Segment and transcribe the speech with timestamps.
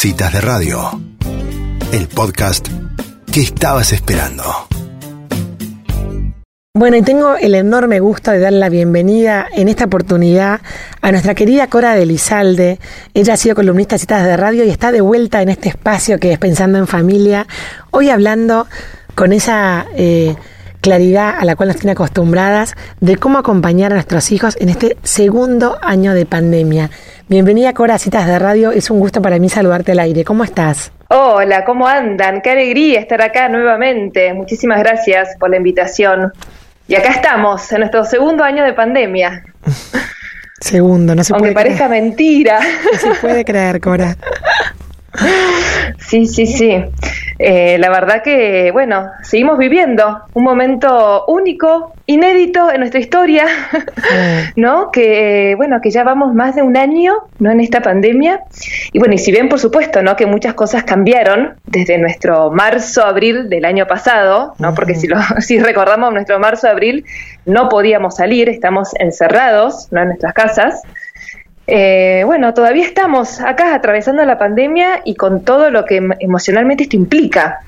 [0.00, 0.98] Citas de Radio,
[1.92, 2.68] el podcast
[3.30, 4.44] que estabas esperando.
[6.72, 10.62] Bueno, y tengo el enorme gusto de dar la bienvenida en esta oportunidad
[11.02, 12.78] a nuestra querida Cora de Lizalde.
[13.12, 16.18] Ella ha sido columnista de citas de radio y está de vuelta en este espacio
[16.18, 17.46] que es Pensando en Familia.
[17.90, 18.68] Hoy hablando
[19.14, 19.84] con esa
[20.80, 24.96] claridad a la cual nos tiene acostumbradas de cómo acompañar a nuestros hijos en este
[25.02, 26.90] segundo año de pandemia.
[27.28, 30.24] Bienvenida Cora a Citas de Radio, es un gusto para mí saludarte al aire.
[30.24, 30.92] ¿Cómo estás?
[31.08, 32.40] Hola, ¿cómo andan?
[32.40, 34.32] Qué alegría estar acá nuevamente.
[34.32, 36.32] Muchísimas gracias por la invitación.
[36.88, 39.44] Y acá estamos, en nuestro segundo año de pandemia.
[40.60, 42.02] Segundo, no se Aunque puede parezca creer.
[42.02, 42.60] mentira.
[42.92, 44.14] No se puede creer, Cora.
[45.98, 46.84] Sí, sí, sí.
[47.42, 53.46] Eh, la verdad que, bueno, seguimos viviendo un momento único, inédito en nuestra historia,
[54.56, 54.90] ¿no?
[54.90, 57.50] Que, bueno, que ya vamos más de un año, ¿no?
[57.50, 58.42] En esta pandemia.
[58.92, 60.16] Y bueno, y si bien, por supuesto, ¿no?
[60.16, 64.74] Que muchas cosas cambiaron desde nuestro marzo, abril del año pasado, ¿no?
[64.74, 67.06] Porque si, lo, si recordamos nuestro marzo, abril,
[67.46, 70.02] no podíamos salir, estamos encerrados, ¿no?
[70.02, 70.82] En nuestras casas.
[71.66, 76.84] Eh, bueno, todavía estamos acá atravesando la pandemia y con todo lo que em- emocionalmente
[76.84, 77.60] esto implica.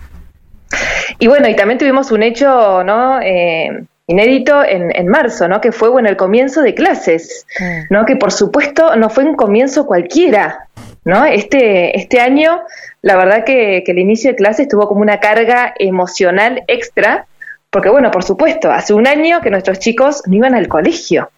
[1.18, 3.20] Y bueno, y también tuvimos un hecho ¿no?
[3.20, 5.60] Eh, inédito en, en marzo, ¿no?
[5.60, 7.46] que fue bueno, el comienzo de clases,
[7.90, 8.04] ¿no?
[8.04, 10.68] que por supuesto no fue un comienzo cualquiera.
[11.04, 11.24] ¿no?
[11.24, 12.60] Este, este año,
[13.02, 17.26] la verdad que, que el inicio de clases tuvo como una carga emocional extra,
[17.70, 21.30] porque bueno, por supuesto, hace un año que nuestros chicos no iban al colegio.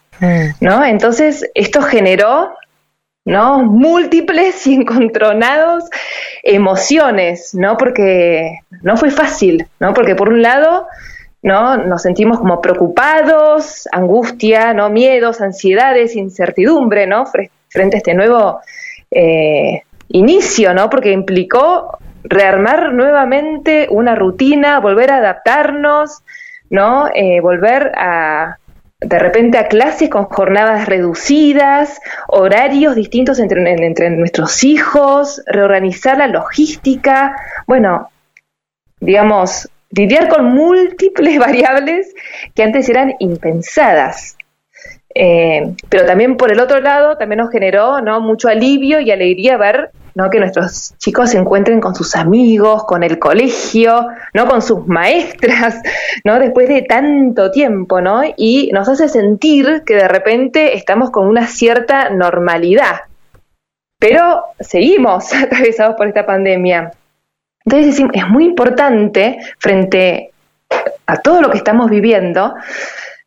[0.61, 0.85] ¿No?
[0.85, 2.55] Entonces, esto generó,
[3.25, 3.63] ¿no?
[3.65, 5.85] Múltiples y encontronados
[6.43, 7.77] emociones, ¿no?
[7.77, 9.95] Porque no fue fácil, ¿no?
[9.95, 10.87] Porque por un lado,
[11.43, 11.77] ¿no?
[11.77, 14.91] Nos sentimos como preocupados, angustia, ¿no?
[14.91, 17.25] Miedos, ansiedades, incertidumbre, ¿no?
[17.27, 18.61] Fre- Frente a este nuevo
[19.11, 20.89] eh, inicio, ¿no?
[20.89, 26.23] Porque implicó rearmar nuevamente una rutina, volver a adaptarnos,
[26.71, 27.09] ¿no?
[27.15, 28.59] Eh, volver a
[29.05, 36.19] de repente a clases con jornadas reducidas, horarios distintos entre, en- entre nuestros hijos, reorganizar
[36.19, 38.11] la logística, bueno,
[39.01, 42.15] digamos, lidiar con múltiples variables
[42.55, 44.37] que antes eran impensadas.
[45.15, 48.21] Eh, pero también por el otro lado, también nos generó ¿no?
[48.21, 50.31] mucho alivio y alegría ver ¿no?
[50.31, 54.47] que nuestros chicos se encuentren con sus amigos, con el colegio, ¿no?
[54.49, 55.81] con sus maestras,
[56.25, 56.39] ¿no?
[56.39, 58.23] después de tanto tiempo, ¿no?
[58.37, 63.03] y nos hace sentir que de repente estamos con una cierta normalidad.
[63.99, 66.93] Pero seguimos atravesados por esta pandemia.
[67.65, 70.31] Entonces es- muy importante frente
[71.07, 72.55] a todo lo que estamos viviendo,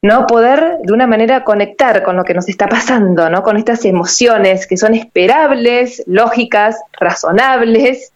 [0.02, 0.28] ¿no?
[0.28, 3.44] Poder de una manera conectar con lo que nos está pasando, ¿no?
[3.44, 8.13] Con estas emociones que son esperables, lógicas, razonables,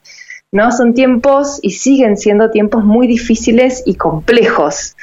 [0.52, 0.70] ¿no?
[0.70, 4.96] Son tiempos y siguen siendo tiempos muy difíciles y complejos,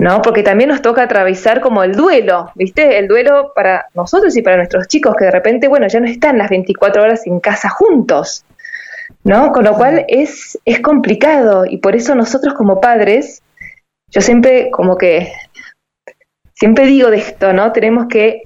[0.00, 0.22] ¿no?
[0.22, 2.98] Porque también nos toca atravesar como el duelo, ¿viste?
[2.98, 6.38] El duelo para nosotros y para nuestros chicos que de repente, bueno, ya no están
[6.38, 8.46] las 24 horas en casa juntos,
[9.24, 9.52] ¿no?
[9.52, 13.42] Con lo cual es, es complicado y por eso nosotros como padres,
[14.08, 15.32] yo siempre como que,
[16.64, 17.72] siempre digo de esto, ¿no?
[17.72, 18.44] Tenemos que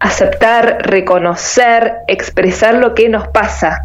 [0.00, 3.84] aceptar, reconocer, expresar lo que nos pasa.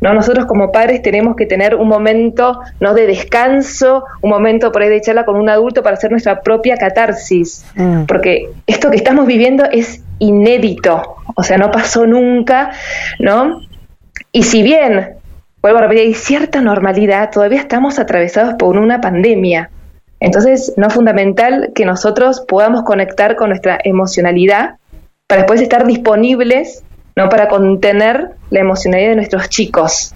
[0.00, 0.14] ¿no?
[0.14, 2.94] Nosotros como padres tenemos que tener un momento ¿no?
[2.94, 6.78] de descanso, un momento por ahí de charla con un adulto para hacer nuestra propia
[6.78, 8.06] catarsis, Mm.
[8.06, 12.70] porque esto que estamos viviendo es inédito, o sea, no pasó nunca,
[13.18, 13.60] ¿no?
[14.32, 15.10] Y si bien,
[15.60, 19.68] vuelvo a repetir, hay cierta normalidad, todavía estamos atravesados por una pandemia.
[20.20, 24.76] Entonces, no es fundamental que nosotros podamos conectar con nuestra emocionalidad
[25.26, 26.82] para después estar disponibles
[27.16, 27.28] ¿no?
[27.28, 30.14] para contener la emocionalidad de nuestros chicos.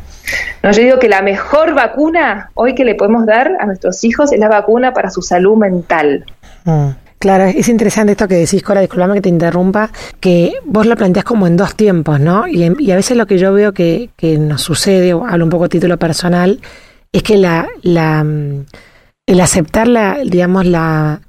[0.63, 4.33] No, yo digo que la mejor vacuna hoy que le podemos dar a nuestros hijos
[4.33, 6.25] es la vacuna para su salud mental.
[6.65, 6.89] Mm.
[7.19, 9.89] Claro, es interesante esto que decís, Cora, disculpame que te interrumpa,
[10.21, 12.47] que vos lo planteás como en dos tiempos, ¿no?
[12.47, 15.51] Y, y a veces lo que yo veo que, que nos sucede, o hablo un
[15.51, 16.61] poco a título personal,
[17.13, 18.67] es que la, la, mm,
[19.27, 21.21] el aceptar la, digamos, la,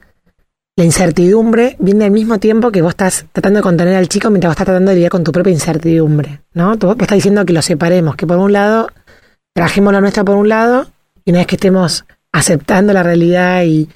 [0.78, 4.54] incertidumbre viene al mismo tiempo que vos estás tratando de contener al chico mientras vos
[4.56, 6.78] estás tratando de lidiar con tu propia incertidumbre, ¿no?
[6.78, 8.90] Tú- Vos estás diciendo que lo separemos, que por un lado,
[9.54, 10.88] trajemos la nuestra por un lado,
[11.24, 13.88] y una vez que estemos aceptando la realidad y,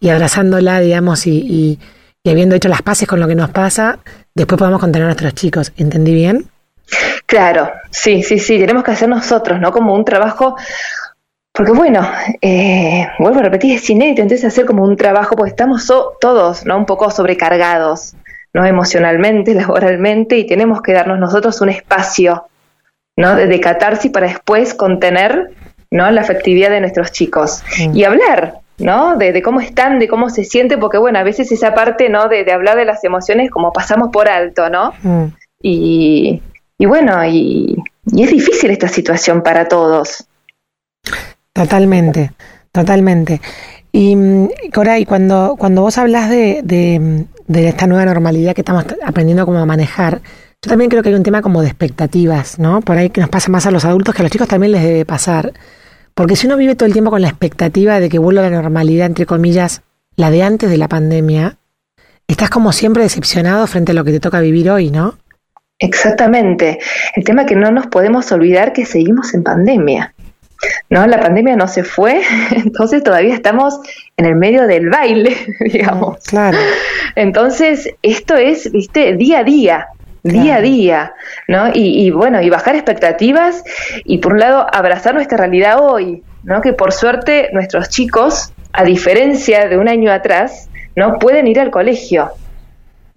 [0.00, 1.78] y abrazándola, digamos, y, y,
[2.22, 3.98] y habiendo hecho las paces con lo que nos pasa,
[4.34, 5.72] después podemos contener a nuestros chicos.
[5.78, 6.46] ¿Entendí bien?
[7.24, 9.72] Claro, sí, sí, sí, tenemos que hacer nosotros, ¿no?
[9.72, 10.56] Como un trabajo,
[11.58, 12.08] porque bueno,
[12.40, 16.64] eh, vuelvo a repetir, es inédito, entonces hacer como un trabajo, porque estamos so- todos,
[16.64, 16.78] ¿no?
[16.78, 18.14] Un poco sobrecargados,
[18.54, 18.64] ¿no?
[18.64, 22.44] Emocionalmente, laboralmente, y tenemos que darnos nosotros un espacio,
[23.16, 23.34] ¿no?
[23.34, 25.50] De, catarsis para después contener,
[25.90, 26.08] ¿no?
[26.12, 27.64] La afectividad de nuestros chicos.
[27.76, 27.96] Mm.
[27.96, 29.16] Y hablar, ¿no?
[29.16, 32.28] De, cómo están, de cómo se siente, porque bueno, a veces esa parte, ¿no?
[32.28, 34.92] De, hablar de las emociones como pasamos por alto, ¿no?
[35.02, 35.24] Mm.
[35.60, 36.40] Y,
[36.78, 37.82] y, bueno, y,
[38.16, 40.27] es difícil esta situación para todos.
[41.58, 42.30] Totalmente,
[42.70, 43.40] totalmente.
[43.90, 48.60] Y mm, Cora, y cuando, cuando vos hablas de, de, de, esta nueva normalidad que
[48.60, 50.20] estamos aprendiendo cómo manejar,
[50.62, 52.80] yo también creo que hay un tema como de expectativas, ¿no?
[52.80, 54.84] Por ahí que nos pasa más a los adultos que a los chicos también les
[54.84, 55.52] debe pasar.
[56.14, 59.06] Porque si uno vive todo el tiempo con la expectativa de que vuelva la normalidad,
[59.06, 59.82] entre comillas,
[60.14, 61.56] la de antes de la pandemia,
[62.28, 65.18] estás como siempre decepcionado frente a lo que te toca vivir hoy, ¿no?
[65.80, 66.78] Exactamente.
[67.16, 70.14] El tema es que no nos podemos olvidar que seguimos en pandemia.
[70.90, 71.06] ¿No?
[71.06, 73.80] La pandemia no se fue, entonces todavía estamos
[74.16, 76.18] en el medio del baile, digamos.
[76.24, 76.58] Claro.
[77.14, 79.88] Entonces, esto es, viste, día a día
[80.22, 81.14] día a día,
[81.46, 81.70] ¿no?
[81.72, 83.62] Y, bueno, y bajar expectativas
[84.04, 86.60] y por un lado abrazar nuestra realidad hoy, ¿no?
[86.60, 91.18] Que por suerte nuestros chicos, a diferencia de un año atrás, ¿no?
[91.18, 92.30] Pueden ir al colegio.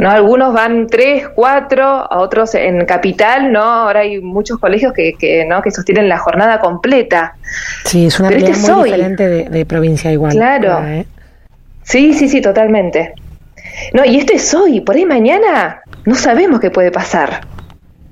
[0.01, 0.09] ¿No?
[0.09, 3.61] Algunos van tres, cuatro, a otros en capital, ¿no?
[3.61, 5.61] Ahora hay muchos colegios que, que ¿no?
[5.61, 7.35] que sostienen la jornada completa.
[7.85, 10.31] Sí, es una realidad este muy diferente de, provincia igual.
[10.31, 10.83] Claro.
[10.87, 11.05] ¿eh?
[11.83, 13.13] Sí, sí, sí, totalmente.
[13.93, 17.41] No, y esto es hoy, por ahí mañana no sabemos qué puede pasar.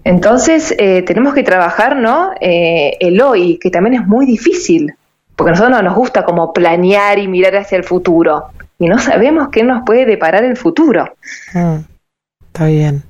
[0.03, 2.33] Entonces eh, tenemos que trabajar, ¿no?
[2.39, 4.94] Eh, el hoy, que también es muy difícil,
[5.35, 8.98] porque a nosotros no nos gusta como planear y mirar hacia el futuro, y no
[8.98, 11.16] sabemos qué nos puede deparar el futuro.
[11.54, 11.80] Mm,
[12.48, 13.04] está bien.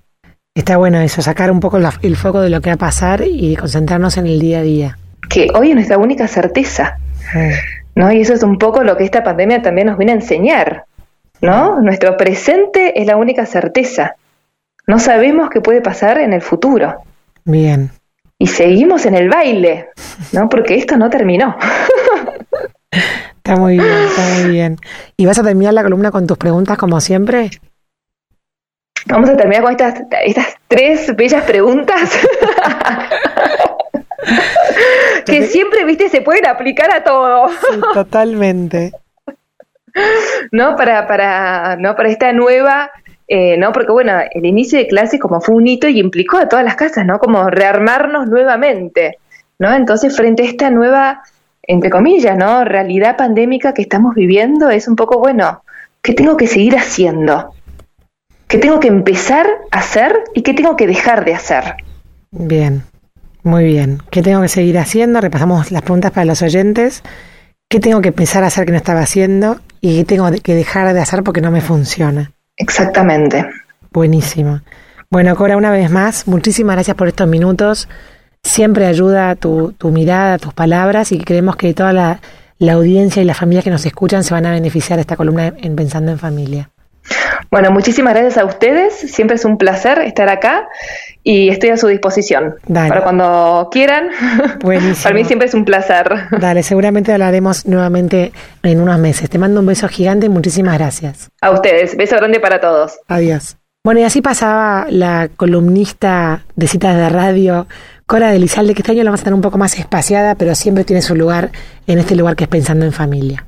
[0.56, 3.56] Está bueno eso, sacar un poco el foco de lo que va a pasar y
[3.56, 4.98] concentrarnos en el día a día.
[5.30, 6.98] Que hoy es nuestra única certeza.
[7.34, 8.00] Mm.
[8.00, 8.12] ¿no?
[8.12, 10.86] Y eso es un poco lo que esta pandemia también nos viene a enseñar.
[11.42, 11.80] ¿no?
[11.82, 14.16] Nuestro presente es la única certeza.
[14.88, 16.96] No sabemos qué puede pasar en el futuro.
[17.46, 17.92] Bien.
[18.38, 19.90] Y seguimos en el baile,
[20.32, 20.50] ¿no?
[20.50, 21.58] Porque esto no terminó.
[23.50, 24.78] Está muy bien, está muy bien.
[25.18, 27.50] ¿Y vas a terminar la columna con tus preguntas como siempre?
[29.08, 32.16] Vamos a terminar con estas, estas tres bellas preguntas.
[35.26, 37.48] que siempre, viste, se pueden aplicar a todo.
[37.96, 38.92] totalmente.
[40.52, 40.76] ¿no?
[40.76, 41.96] Para, para, ¿no?
[41.96, 42.92] para esta nueva,
[43.28, 43.72] eh, ¿no?
[43.72, 46.76] Porque bueno, el inicio de clases como fue un hito y implicó a todas las
[46.76, 47.18] casas, ¿no?
[47.18, 49.18] Como rearmarnos nuevamente,
[49.58, 49.74] ¿no?
[49.74, 51.24] Entonces, frente a esta nueva,
[51.70, 52.66] entre comillas, ¿no?
[52.66, 55.62] Realidad pandémica que estamos viviendo, es un poco, bueno,
[56.02, 57.54] ¿qué tengo que seguir haciendo?
[58.48, 61.76] ¿Qué tengo que empezar a hacer y qué tengo que dejar de hacer?
[62.32, 62.82] Bien,
[63.44, 64.02] muy bien.
[64.10, 65.22] ¿Qué tengo que seguir haciendo?
[65.22, 67.04] Repasamos las preguntas para los oyentes.
[67.70, 69.60] ¿Qué tengo que empezar a hacer que no estaba haciendo?
[69.80, 72.32] ¿Y qué tengo que dejar de hacer porque no me funciona?
[72.58, 73.46] Exactamente.
[73.92, 74.62] Buenísimo.
[75.12, 77.88] Bueno, Cora, una vez más, muchísimas gracias por estos minutos.
[78.44, 82.22] Siempre ayuda tu, tu mirada, tus palabras y creemos que toda la,
[82.58, 85.54] la audiencia y las familias que nos escuchan se van a beneficiar de esta columna
[85.58, 86.70] en Pensando en Familia.
[87.52, 88.94] Bueno, muchísimas gracias a ustedes.
[88.94, 90.68] Siempre es un placer estar acá
[91.24, 94.10] y estoy a su disposición para cuando quieran.
[94.62, 94.96] Buenísimo.
[95.04, 96.12] para mí siempre es un placer.
[96.40, 98.32] Dale, seguramente hablaremos nuevamente
[98.62, 99.30] en unos meses.
[99.30, 101.30] Te mando un beso gigante y muchísimas gracias.
[101.42, 101.98] A ustedes.
[101.98, 103.00] Beso grande para todos.
[103.08, 103.58] Adiós.
[103.84, 107.66] Bueno, y así pasaba la columnista de citas de radio,
[108.10, 110.56] Cora de Lizalde, que este año la vamos a tener un poco más espaciada, pero
[110.56, 111.52] siempre tiene su lugar
[111.86, 113.46] en este lugar que es Pensando en Familia.